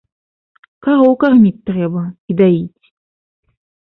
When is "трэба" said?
1.69-2.01